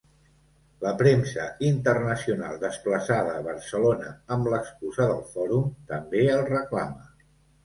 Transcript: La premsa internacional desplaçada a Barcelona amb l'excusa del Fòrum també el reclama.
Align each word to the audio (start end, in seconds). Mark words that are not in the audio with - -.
La 0.83 0.93
premsa 1.01 1.43
internacional 1.67 2.57
desplaçada 2.63 3.35
a 3.35 3.43
Barcelona 3.49 4.15
amb 4.37 4.51
l'excusa 4.55 5.09
del 5.13 5.23
Fòrum 5.35 5.69
també 5.93 6.25
el 6.39 6.43
reclama. 6.51 7.09